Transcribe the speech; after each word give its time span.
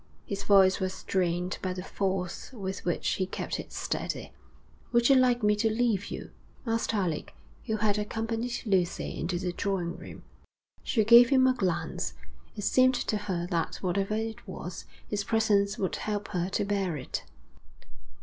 His 0.25 0.41
voice 0.41 0.79
was 0.79 0.95
strained 0.95 1.59
by 1.61 1.73
the 1.73 1.83
force 1.83 2.51
with 2.53 2.83
which 2.85 3.07
he 3.07 3.27
kept 3.27 3.59
it 3.59 3.71
steady. 3.71 4.31
'Would 4.91 5.09
you 5.09 5.15
like 5.15 5.43
me 5.43 5.55
to 5.57 5.69
leave 5.69 6.05
you?' 6.07 6.31
asked 6.65 6.95
Alec, 6.95 7.35
who 7.67 7.75
had 7.77 7.99
accompanied 7.99 8.63
Lucy 8.65 9.15
into 9.19 9.37
the 9.37 9.53
drawing 9.53 9.95
room. 9.97 10.23
She 10.81 11.03
gave 11.03 11.29
him 11.29 11.45
a 11.45 11.53
glance. 11.53 12.15
It 12.55 12.63
seemed 12.63 12.95
to 12.95 13.15
her 13.17 13.45
that 13.51 13.75
whatever 13.83 14.15
it 14.15 14.47
was, 14.47 14.85
his 15.07 15.23
presence 15.23 15.77
would 15.77 15.97
help 15.97 16.29
her 16.29 16.49
to 16.49 16.65
bear 16.65 16.97
it. 16.97 17.23